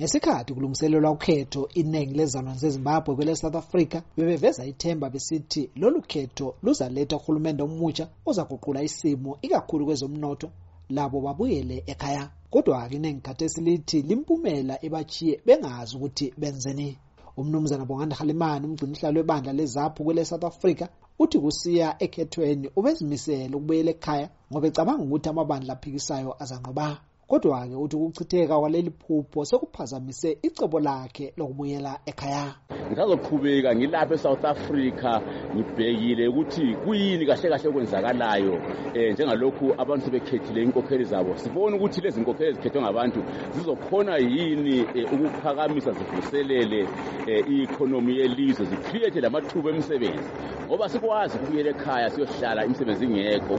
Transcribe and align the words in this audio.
ngesikhathi 0.00 0.54
kulungiselelwa 0.54 1.10
ukhetho 1.10 1.68
iningi 1.80 2.14
lezizalwane 2.18 2.58
zezimbabwe 2.58 3.14
kwele 3.16 3.36
south 3.36 3.56
africa 3.56 3.98
bebeveza 4.16 4.62
ithemba 4.72 5.10
besithi 5.10 5.70
lolu 5.80 6.00
khetho 6.10 6.54
luzaletha 6.62 7.16
uhulumende 7.16 7.62
omutsha 7.62 8.04
ozaguqula 8.28 8.80
isimo 8.88 9.30
ikakhulu 9.42 9.82
kwezomnotho 9.86 10.48
labo 10.96 11.20
babuyele 11.20 11.76
ekhaya. 11.92 12.30
Kodwa-ke 12.50 12.96
iningi 12.96 13.20
khathesi 13.26 13.60
lithi 13.60 14.02
limpumela 14.08 14.74
ebachiye 14.86 15.34
bengazi 15.46 15.96
ukuthi 15.96 16.26
benzeni. 16.40 16.88
Umnumzana 17.36 17.84
bonganda 17.84 18.16
halimani 18.16 18.66
umgcinihlalo 18.66 19.20
webandla 19.20 19.52
lezaphu 19.52 20.04
kwele 20.04 20.24
south 20.24 20.44
africa 20.44 20.86
uthi 21.18 21.38
kusiya 21.38 21.88
ekhethweni 22.04 22.70
ubezimisele 22.78 23.54
ukubuyela 23.56 23.90
ekhaya 23.90 24.26
ngoba 24.50 24.66
ecabanga 24.68 25.02
ukuthi 25.04 25.28
amabandla 25.28 25.72
aphikisayo 25.74 26.30
azanqoba. 26.42 26.86
Kodwa-ke 27.28 27.76
uthi 27.76 27.96
ukuchitheka 27.96 28.58
kwaleli 28.58 28.90
phupho 28.90 29.44
sekuphazamise 29.44 30.38
icebo 30.42 30.80
lakhe 30.80 31.32
lokubuyela 31.36 32.00
ekhaya. 32.06 32.54
Ngisazoqhubeka 32.88 33.76
ngilapha 33.76 34.14
e-south 34.14 34.44
africa 34.44 35.20
ngibhekile 35.54 36.28
ukuthi 36.28 36.76
kuyini 36.84 37.26
kahle 37.26 37.48
kahle 37.50 37.68
okwenzakalayo 37.68 38.54
um 38.54 39.12
njengalokhu 39.12 39.74
abantu 39.78 40.04
sebekhethile 40.04 40.62
inkokheli 40.62 41.04
zabo. 41.04 41.36
Sibone 41.36 41.76
ukuthi 41.76 42.00
lezi 42.00 42.20
nkokheli 42.20 42.50
ezikhethwe 42.50 42.80
ngabantu 42.82 43.20
zizokhona 43.54 44.16
yini 44.16 44.86
um 45.12 45.24
ukuphakamisa 45.26 45.92
zivuselele 45.92 46.82
um 46.84 47.44
i-ikhonomi 47.52 48.16
yelizwe 48.16 48.66
zikriyethe 48.66 49.20
lamathuba 49.20 49.70
emisebenzi. 49.70 50.28
Ngoba 50.66 50.88
sikwazi 50.88 51.36
ukubuyela 51.36 51.70
ekhaya 51.70 52.10
siyohlala 52.10 52.64
imisebenzi 52.64 53.04
ingekho. 53.04 53.58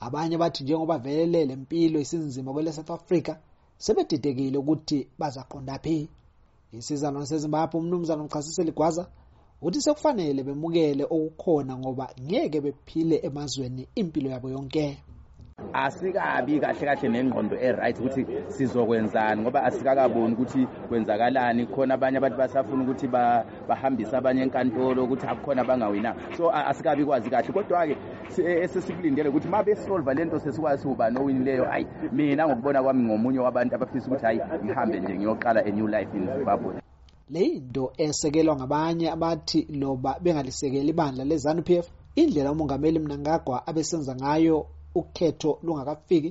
Abanye 0.00 0.38
bathi 0.38 0.64
njengoba 0.64 0.98
vele 0.98 1.44
le 1.44 1.56
mpilo 1.56 2.00
isinzima 2.00 2.52
kwele 2.52 2.72
south 2.72 2.90
africa 2.90 3.36
sebedidekile 3.78 4.58
ukuthi 4.58 5.08
bazaqonda 5.18 5.78
phi. 5.78 6.08
Isizalwane 6.72 7.26
sezimbabwe 7.26 7.80
umnumzana 7.80 8.22
umchasiseli 8.22 8.72
gwaza 8.72 9.06
uthi 9.62 9.80
sekufanele 9.80 10.42
bemukele 10.42 11.04
okukhona 11.04 11.72
ngoba 11.78 12.06
ngeke 12.20 12.60
bephile 12.60 13.16
emazweni 13.26 13.88
impilo 13.94 14.30
yabo 14.30 14.48
yonke. 14.50 14.86
Asikabi 15.74 16.60
kahle 16.60 16.86
kahle 16.86 17.08
nengqondo 17.08 17.56
e-right 17.56 17.98
ukuthi 17.98 18.26
sizokwenzani 18.48 19.42
ngoba 19.42 19.64
asikakaboni 19.64 20.34
ukuthi 20.34 20.66
kwenzakalani. 20.88 21.66
Khona 21.66 21.94
abanye 21.94 22.18
abantu 22.18 22.38
basafuna 22.38 22.82
ukuthi 22.82 23.06
bahambise 23.68 24.16
abanye 24.16 24.42
enkantolo 24.42 25.04
ukuthi 25.04 25.26
akukhona 25.26 25.62
abangawinanga 25.62 26.36
so 26.36 26.50
asikabi 26.50 27.04
kwazi 27.04 27.30
kahle. 27.30 27.52
Kodwa-ke 27.52 27.96
esesikulindele 28.38 29.28
ukuthi 29.28 29.48
ma 29.48 29.62
besolva 29.62 30.14
le 30.14 30.24
nto 30.24 30.38
sesikwazi 30.38 30.88
ubani 30.88 31.18
owinileyo 31.18 31.64
hayi 31.64 31.86
mina 32.12 32.46
ngokubona 32.46 32.82
kwami 32.82 33.02
ngomunye 33.02 33.38
wabantu 33.38 33.74
abafisa 33.74 34.06
ukuthi 34.06 34.26
hayi 34.26 34.40
ngihambe 34.64 35.00
nje 35.00 35.14
ngiyoqala 35.14 35.60
a-new 35.66 35.88
life 35.88 36.16
in 36.16 36.26
zimbabwe. 36.26 36.74
Le 37.30 37.40
yinto 37.40 37.92
esekelwa 37.96 38.56
ngabanye 38.56 39.10
abathi 39.10 39.66
loba 39.70 40.18
bengalisekeli 40.20 40.88
ibandla 40.88 41.24
le-zanu 41.24 41.62
p 41.62 41.78
f 41.78 41.90
indlela 42.14 42.52
umongameli 42.52 42.98
mnangagwa 42.98 43.66
abesenza 43.66 44.14
ngayo 44.16 44.66
ukhetho 44.94 45.58
lungakafiki 45.62 46.30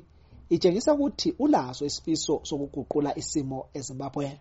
itshengisa 0.49 0.93
ukuthi 0.93 1.29
ulaso 1.39 1.85
isifiso 1.85 2.41
sokuguqula 2.43 3.17
isimo 3.21 3.59
ezimbabwe. 3.77 4.39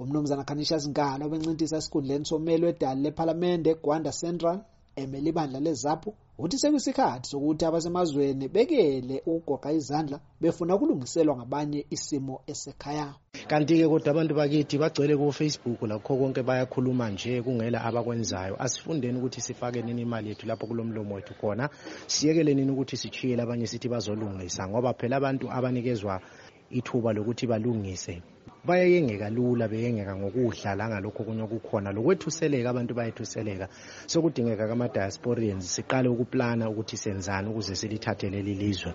Umnumzana 0.00 0.44
khanisha 0.48 0.78
zinkalo 0.82 1.22
obencintisa 1.26 1.76
esikhundleni 1.80 2.24
sommeli 2.30 2.64
wedali 2.66 3.00
lephalamende 3.04 3.70
gwanda 3.82 4.12
central 4.12 4.58
emele 4.96 5.28
ibandla 5.30 5.60
lezaphu 5.60 6.10
uthi 6.42 6.58
sekuyisikhathi 6.58 7.28
sokuthi 7.28 7.64
abasemazweni 7.64 8.48
bekele 8.48 9.22
ukugoqa 9.26 9.72
izandla 9.72 10.20
befuna 10.40 10.74
ukulungiselwa 10.74 11.36
ngabanye 11.36 11.86
isimo 11.90 12.40
esekhaya. 12.46 13.14
Kanti-ke 13.50 13.88
kodwa 13.88 14.10
abantu 14.10 14.34
bakithi 14.34 14.78
bagcwele 14.78 15.16
ku-facebook 15.20 15.82
lakho 15.82 16.16
konke 16.16 16.42
bayakhuluma 16.42 17.10
nje 17.10 17.42
kungela 17.42 17.84
abakwenzayo. 17.84 18.56
Asifundeni 18.64 19.18
ukuthi 19.18 19.40
sifake 19.40 19.82
nini 19.82 20.02
imali 20.02 20.28
yethu 20.28 20.46
lapho 20.46 20.66
kulo 20.66 20.84
mlomo 20.84 21.14
wethu 21.14 21.34
khona. 21.34 21.68
Siyekele 22.06 22.54
nini 22.54 22.72
ukuthi 22.72 22.96
sichiyele 22.96 23.42
abanye 23.42 23.66
sithi 23.66 23.88
bazolungisa 23.88 24.68
ngoba 24.68 24.94
phela 24.94 25.16
abantu 25.16 25.52
abanikezwa 25.52 26.20
ithuba 26.70 27.12
lokuthi 27.12 27.46
balungise. 27.46 28.22
Bayayengeka 28.64 29.30
lula 29.30 29.68
beyengeka 29.68 30.16
ngokudla 30.16 30.74
la 30.74 30.88
ngalokho 30.88 31.22
okunye 31.22 31.42
okukhona. 31.42 31.92
Lokwethuseleka 31.92 32.70
abantu 32.70 32.92
bayethuseleka. 32.94 33.68
Sokudingeka 34.06 34.68
kama-diasporians 34.68 35.64
siqale 35.74 36.08
ukuplana 36.08 36.70
ukuthi 36.70 36.96
senzani 36.96 37.48
ukuze 37.48 37.74
silithathe 37.74 38.30
leli 38.30 38.54
lizwe. 38.54 38.92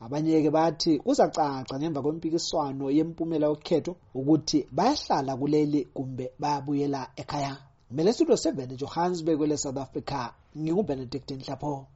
Abanye-ke 0.00 0.50
bathi 0.50 0.98
kuzacaca 0.98 1.74
ngemva 1.78 2.02
kwempikiswano 2.02 2.90
yempumela 2.90 3.46
yokhetho 3.46 3.96
ukuthi 4.14 4.66
bayahlala 4.76 5.36
kuleli 5.36 5.80
kumbe 5.94 6.32
bayabuyela 6.38 7.00
ekhaya. 7.16 7.56
Ngimele 7.88 8.12
studio 8.12 8.34
7 8.34 8.76
johannesburg 8.76 9.38
kwele 9.38 9.56
south 9.56 9.78
africa. 9.78 10.32
Ngingubenedict 10.58 11.30
nhlapho 11.30 11.86